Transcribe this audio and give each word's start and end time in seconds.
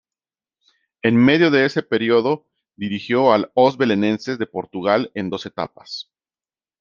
En 1.03 1.15
medio 1.15 1.51
de 1.51 1.65
ese 1.67 1.83
periodo, 1.83 2.47
dirigió 2.75 3.33
al 3.33 3.51
Os 3.53 3.77
Belenenses 3.77 4.39
de 4.39 4.47
Portugal 4.47 5.11
en 5.13 5.29
dos 5.29 5.45
etapas. 5.45 6.09